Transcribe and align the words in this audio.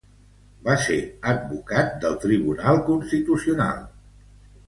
Va 0.67 0.75
ser 0.85 0.95
advocat 1.33 1.91
del 2.05 2.17
Tribunal 2.25 2.81
Constitucional. 2.87 3.87